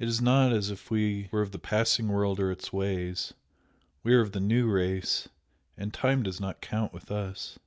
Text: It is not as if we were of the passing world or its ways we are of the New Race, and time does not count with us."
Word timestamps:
It 0.00 0.08
is 0.08 0.20
not 0.20 0.52
as 0.52 0.70
if 0.72 0.90
we 0.90 1.28
were 1.30 1.40
of 1.42 1.52
the 1.52 1.58
passing 1.60 2.08
world 2.08 2.40
or 2.40 2.50
its 2.50 2.72
ways 2.72 3.32
we 4.02 4.12
are 4.12 4.20
of 4.20 4.32
the 4.32 4.40
New 4.40 4.68
Race, 4.68 5.28
and 5.76 5.94
time 5.94 6.24
does 6.24 6.40
not 6.40 6.60
count 6.60 6.92
with 6.92 7.12
us." 7.12 7.60